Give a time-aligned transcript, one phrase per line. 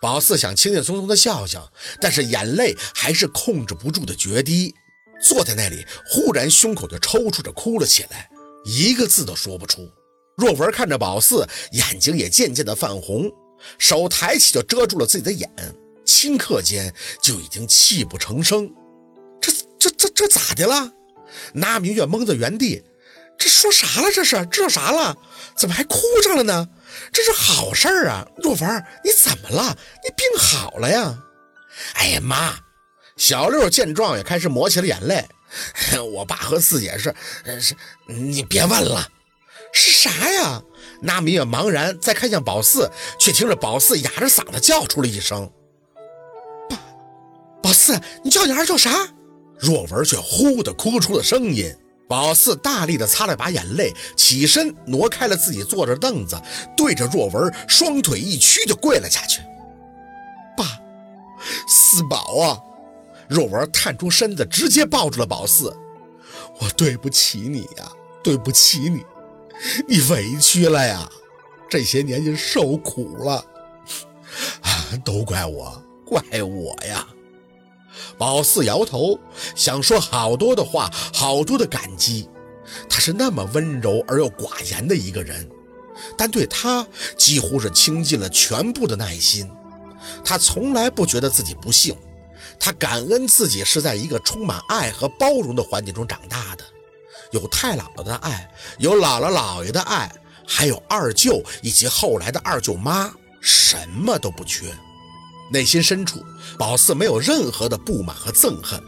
[0.00, 4.74] 宝四想轻轻松松的笑笑，但是眼泪还是控制不住的决堤。
[5.22, 8.28] 坐在那里，忽然胸口就抽搐着哭了起来，
[8.64, 9.88] 一个字都说不出。
[10.36, 13.30] 若文看着宝四，眼睛也渐渐的泛红，
[13.78, 15.48] 手抬起就遮住了自己的眼，
[16.04, 18.70] 顷刻间就已经泣不成声。
[19.40, 20.92] 这这这这咋的了？
[21.54, 22.82] 那明月懵在原地，
[23.38, 24.10] 这说啥了？
[24.12, 25.16] 这是知道啥了？
[25.56, 26.68] 怎么还哭上了呢？
[27.12, 28.26] 这是好事儿啊！
[28.36, 29.76] 若文，你怎么了？
[30.02, 31.18] 你病好了呀？
[31.94, 32.54] 哎呀妈！
[33.16, 35.24] 小六见状也开始抹起了眼泪。
[36.14, 37.14] 我爸和四姐是
[37.60, 37.74] 是，
[38.06, 39.08] 你别问了。
[39.72, 40.62] 是啥呀？
[41.00, 45.50] 那明月茫然，再看向宝四，却听着宝四哑着嗓子叫出了一声
[46.70, 46.76] ：“宝，
[47.62, 49.08] 宝四，你叫你儿叫啥？”
[49.58, 51.74] 若文却呼的哭出了声音。
[52.06, 56.40] 宝四大力的擦了把眼泪，起身挪开了自己坐着凳子，
[56.76, 59.40] 对着若文双腿一屈就跪了下去
[60.56, 60.64] ：“爸，
[61.66, 62.60] 四宝啊！”
[63.28, 65.74] 若文探出身子，直接抱住了宝四
[66.60, 67.90] ：“我对不起你呀，
[68.22, 69.02] 对不起你。”
[69.88, 71.08] 你委屈了呀，
[71.70, 73.42] 这些年你受苦了，
[75.04, 77.06] 都怪我，怪我呀！
[78.18, 79.18] 宝四摇头，
[79.54, 82.28] 想说好多的话，好多的感激。
[82.88, 85.48] 他是那么温柔而又寡言的一个人，
[86.16, 89.48] 但对他几乎是倾尽了全部的耐心。
[90.24, 91.96] 他从来不觉得自己不幸，
[92.58, 96.64] 他感恩自己是在一个充满爱和包容的环境中长大的。
[97.32, 100.10] 有太姥姥的爱，有姥姥姥爷的爱，
[100.46, 104.66] 还有二舅以及后来的二舅妈，什么都不缺。
[105.50, 106.24] 内心深处，
[106.58, 108.82] 宝四没有任何的不满和憎恨，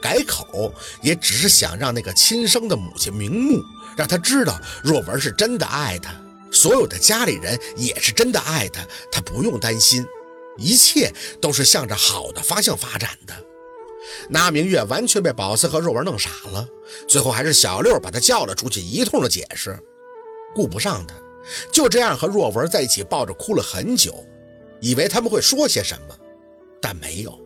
[0.00, 3.62] 改口也只是想让那个亲生的母亲瞑目，
[3.96, 6.12] 让他知道若文是真的爱他，
[6.50, 8.80] 所有的家里人也是真的爱他，
[9.12, 10.04] 他不用担心，
[10.56, 13.34] 一切都是向着好的方向发展的。
[14.30, 16.66] 那明月完全被宝四和若文弄傻了，
[17.06, 19.78] 最后还是小六把他叫了出去，一通的解释，
[20.54, 21.14] 顾不上他，
[21.70, 24.24] 就这样和若文在一起抱着哭了很久，
[24.80, 26.16] 以为他们会说些什么，
[26.80, 27.38] 但没有，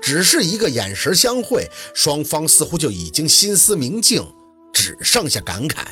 [0.00, 4.24] 只是一个眼神相会，双方似乎就已经心思明镜，
[4.72, 5.84] 只剩下感慨。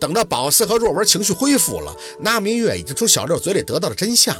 [0.00, 4.36] 等到宝四和若文情绪恢复了，那明月已经从小六嘴里得到了真相。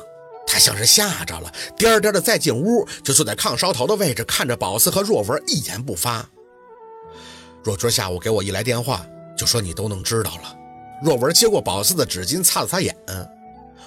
[0.46, 6.28] 他像是吓着了，颠颠的再进屋，就坐在炕梢头的位置，看着宝四和若文一言不发。
[7.62, 10.54] 若春下午给我一来电话，就说你都能知道了。
[11.02, 12.94] 若文接过宝四的纸巾，擦了擦眼，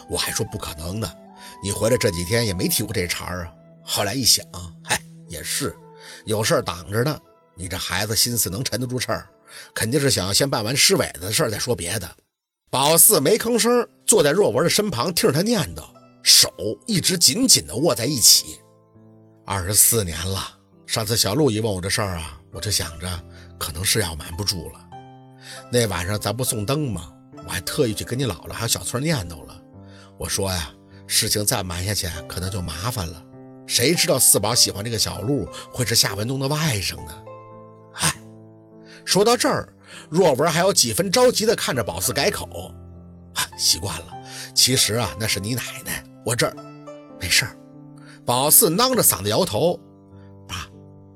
[0.09, 1.09] 我还说不可能的。
[1.63, 3.51] 你回来这几天也没提过这茬啊。
[3.83, 4.45] 后来一想，
[4.83, 5.75] 嗨，也是，
[6.25, 7.19] 有事挡着呢。
[7.55, 9.27] 你这孩子心思能沉得住气儿，
[9.73, 12.09] 肯定是想要先办完尸尾子的事儿再说别的。
[12.69, 15.83] 宝四没吭声，坐在若文的身旁，听着他念叨。
[16.21, 16.53] 手
[16.85, 18.59] 一直紧紧地握在一起，
[19.45, 20.57] 二十四年了。
[20.85, 23.23] 上次小陆一问我这事儿啊，我就想着
[23.57, 24.89] 可能是要瞒不住了。
[25.71, 27.13] 那晚上咱不送灯吗？
[27.45, 29.61] 我还特意去跟你姥姥还有小翠念叨了。
[30.17, 30.69] 我说呀，
[31.07, 33.23] 事情再瞒下去可能就麻烦了。
[33.65, 37.23] 谁知道四宝喜欢这个小陆会是夏文东的外甥呢？
[37.95, 38.13] 唉，
[39.03, 39.73] 说到这儿，
[40.09, 42.73] 若文还有几分着急地看着宝四改口。
[43.33, 44.05] 啊，习惯了。
[44.53, 46.03] 其实啊，那是你奶奶。
[46.25, 46.55] 我这儿
[47.19, 47.57] 没事儿，
[48.25, 49.79] 宝四囔着嗓子摇头。
[50.47, 50.67] 爸，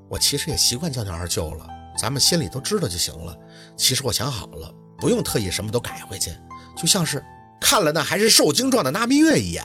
[0.09, 3.37] 我其实也习惯叫你二舅了，咱们心里都知道就行了。
[3.75, 6.31] 其实我想好了，不用特意什么都改回去，
[6.77, 7.23] 就像是
[7.61, 9.63] 看了那还是受精状的那蜜月一眼。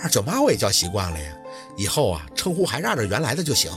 [0.00, 1.30] 二舅妈我也叫习惯了呀，
[1.76, 3.70] 以后啊称呼还是按照原来的就行。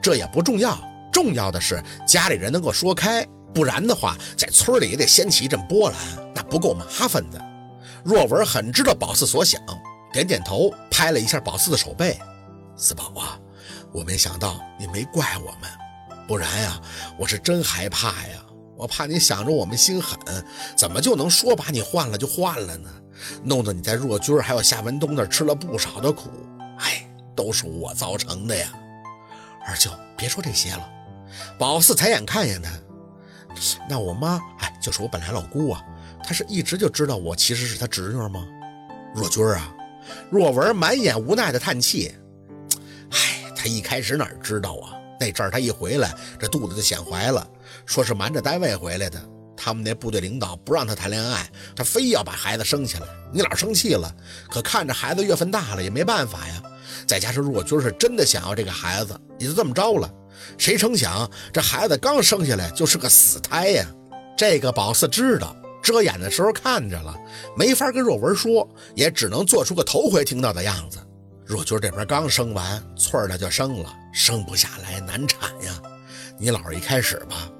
[0.00, 0.78] 这也不重要，
[1.12, 5.98] 重要的是家里人能够说开，不然的话在村里也得掀起一阵波澜，
[6.34, 7.38] 那不够麻烦的。
[8.04, 9.60] 若文很知道宝四所想。
[10.12, 12.16] 点点头，拍了一下宝四的手背。
[12.76, 13.36] 四宝啊，
[13.92, 15.68] 我没想到你没怪我们，
[16.28, 16.80] 不然呀，
[17.18, 18.38] 我是真害怕呀。
[18.76, 20.18] 我怕你想着我们心狠，
[20.76, 22.90] 怎么就能说把你换了就换了呢？
[23.42, 26.30] 弄得你在若君还有夏文东那吃了不少的苦。
[26.78, 28.72] 哎，都是我造成的呀。
[29.66, 30.90] 二舅，别说这些了。
[31.58, 32.70] 宝四抬眼看见他，
[33.88, 35.82] 那我妈，哎，就是我本来老姑啊，
[36.22, 38.46] 她是一直就知道我其实是她侄女吗？
[39.14, 39.72] 若君啊。
[40.30, 42.14] 若文满眼无奈的叹气，
[43.10, 44.92] 唉，他一开始哪知道啊？
[45.18, 47.48] 那阵儿他一回来，这肚子就显怀了，
[47.86, 49.20] 说是瞒着单位回来的。
[49.56, 53.06] 他们那部队领导不让他谈恋爱，他非要把孩子生下来。
[53.32, 54.12] 你老生气了，
[54.50, 56.62] 可看着孩子月份大了也没办法呀。
[57.06, 60.12] 再加上若君是真的想要这个孩子，也就这么着了。
[60.58, 63.86] 谁成想这孩子刚生下来就是个死胎呀！
[64.36, 65.56] 这个宝四知道。
[65.80, 67.14] 遮掩的时候看着了，
[67.58, 70.98] 没法跟若文说，也只能做出个头回听到的样子。
[71.44, 75.78] 若君这边刚生完，翠儿呢就生了，生不下来，难产呀。
[76.38, 77.50] 你姥一开始吧，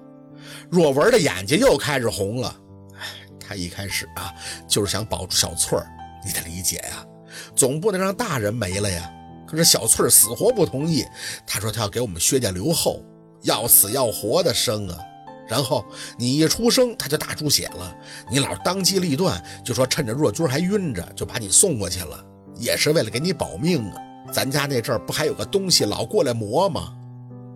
[0.71, 2.57] 若文的眼睛又开始红了。
[2.95, 3.01] 哎，
[3.41, 4.33] 他一开始啊，
[4.69, 5.87] 就是想保住小翠儿，
[6.25, 7.07] 你得理解呀，
[7.55, 9.11] 总不能让大人没了呀。
[9.47, 11.05] 可是小翠儿死活不同意，
[11.47, 13.03] 他说他要给我们薛家留后，
[13.43, 14.99] 要死要活的生啊。
[15.47, 15.85] 然后
[16.17, 17.95] 你一出生，他就大出血了，
[18.31, 22.25] 你老当机立断，就说趁着若君还晕着，就把你送过去了。
[22.57, 24.01] 也是为了给你保命啊！
[24.33, 26.95] 咱家那阵儿不还有个东西老过来磨吗？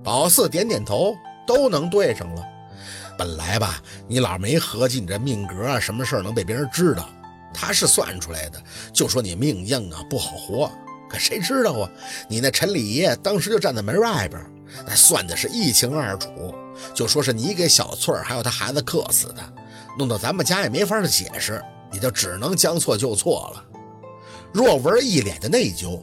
[0.04, 1.16] 宝四点点头，
[1.46, 2.42] 都能对上了。
[3.18, 7.10] 本来吧，你老没合计你这命格啊，什么事儿能被别人知道？
[7.52, 8.62] 他是算出来的，
[8.92, 10.70] 就说你命硬啊，不好活。
[11.10, 11.90] 可谁知道啊？
[12.28, 14.40] 你那陈李爷当时就站在门外边，
[14.86, 16.54] 那算的是一清二楚，
[16.94, 19.42] 就说是你给小翠儿还有他孩子克死的，
[19.98, 21.60] 弄到咱们家也没法解释，
[21.92, 23.64] 也就只能将错就错了。
[24.52, 26.00] 若文一脸的内疚，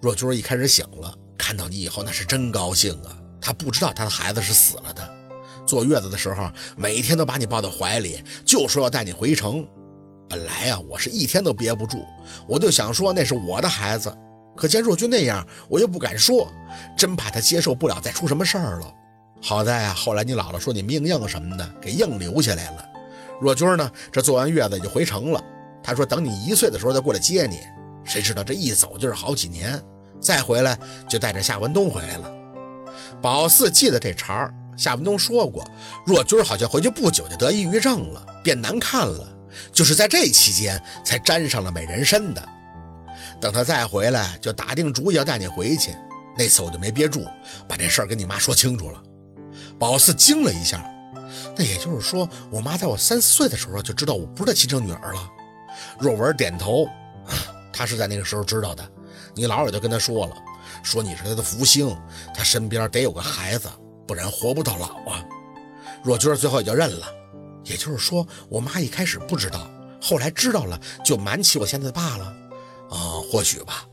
[0.00, 3.14] 若君一开始醒了，看到你以后那是真高兴啊！
[3.40, 5.15] 他不知道他的孩子是死了的，
[5.66, 9.66] 坐月子的时候每天都把你抱到怀里，就说要带你回城。
[10.28, 12.04] 本来啊，我是一天都憋不住，
[12.48, 14.12] 我就想说那是我的孩子，
[14.56, 16.50] 可见若君那样，我又不敢说，
[16.96, 18.92] 真怕他接受不了再出什么事儿了。
[19.42, 22.84] 好在啊，后来你姥姥说你命硬什么的，给硬留下来了。
[23.40, 25.42] 若君呢，这坐完月子就回城了。
[25.82, 27.60] 他说等你一岁的时候再过来接你。
[28.02, 29.80] 谁知道这一走就是好几年，
[30.20, 30.78] 再回来
[31.08, 32.32] 就带着夏文东回来了。
[33.20, 35.64] 宝四记得这茬儿，夏文东说过，
[36.04, 39.26] 若君好像回去不久就得抑郁症了，变难看了，
[39.72, 42.48] 就是在这期间才沾上了美人参的。
[43.40, 45.94] 等他再回来，就打定主意要带你回去。
[46.38, 47.24] 那次我就没憋住，
[47.66, 49.02] 把这事儿跟你妈说清楚了。
[49.78, 50.84] 宝四惊了一下，
[51.56, 55.30] 那也就是说，我妈在我三四岁的时候就知道我不是她亲生女儿了。
[55.98, 56.88] 若文点头。
[57.72, 58.88] 他是在那个时候知道的，
[59.34, 60.36] 你姥姥就跟他说了，
[60.82, 61.94] 说你是他的福星，
[62.32, 63.68] 他身边得有个孩子，
[64.06, 65.24] 不然活不到老啊。
[66.02, 67.06] 若君最后也就认了，
[67.64, 69.68] 也就是说，我妈一开始不知道，
[70.00, 72.24] 后来知道了就瞒起我现在的爸了。
[72.90, 73.84] 啊，或许吧。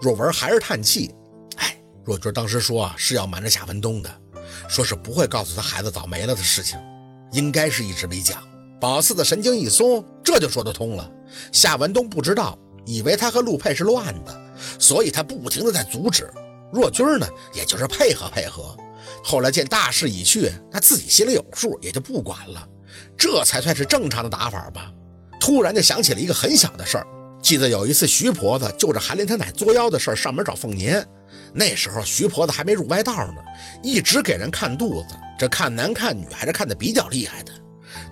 [0.00, 1.14] 若文还是叹气，
[1.56, 4.10] 哎，若君当时说啊是要瞒着夏文东的，
[4.68, 6.78] 说是不会告诉他孩子早没了的事情，
[7.32, 8.42] 应该是一直没讲。
[8.80, 11.08] 宝四的神经一松，这就说得通了。
[11.52, 12.58] 夏文东不知道。
[12.84, 14.40] 以为他和陆佩是乱的，
[14.76, 16.28] 所以他不停的在阻止。
[16.72, 18.76] 若君呢，也就是配合配合。
[19.22, 22.68] 后来见大势已去，他自己心里有数，也就不管了。
[23.16, 24.92] 这才算是正常的打法吧。
[25.40, 27.06] 突然就想起了一个很小的事儿，
[27.42, 31.04] 记得有一次徐婆子就着韩林他奶作妖的事儿上门找凤年，
[31.52, 33.42] 那时候徐婆子还没入歪道呢，
[33.82, 37.52] 一直给人看肚子，这看男看女还是看的比较厉害的。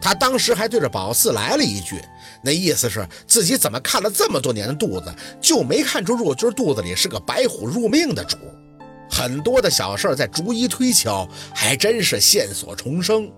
[0.01, 2.01] 他当时还对着宝四来了一句。
[2.43, 8.39] 那意思是自己怎么看了这么多年的肚子，就没看出若君肚子里是个白虎入命的主。
[9.11, 13.31] 很多的小事儿在逐一推敲，还真是线索重生。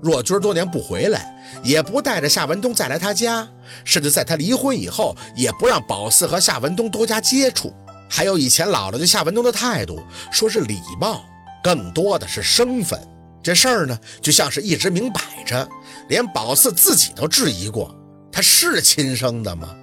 [0.00, 1.34] 若君多年不回来，
[1.64, 3.48] 也不带着夏文东再来他家，
[3.84, 7.74] 甚至在他离婚以后，也不让宝四和夏文东多加接触。
[8.08, 10.00] 还有以前姥姥对夏文东的态度，
[10.30, 11.24] 说是礼貌，
[11.62, 13.00] 更多的是生分。
[13.42, 15.68] 这事儿呢，就像是一直明摆着，
[16.08, 17.92] 连宝四自己都质疑过。
[18.30, 19.74] 他是亲生的吗？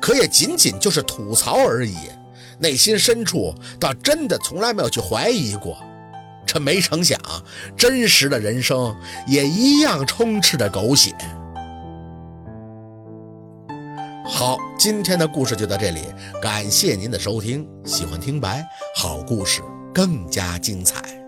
[0.00, 1.96] 可也仅仅就是吐槽而已，
[2.58, 5.76] 内心深处倒真的从来没有去怀疑过。
[6.46, 7.18] 这没成想，
[7.76, 8.94] 真实的人生
[9.26, 11.14] 也一样充斥着狗血。
[14.26, 16.00] 好，今天的故事就到这里，
[16.42, 17.66] 感谢您的收听。
[17.84, 19.62] 喜欢听白好故事，
[19.94, 21.23] 更加精彩。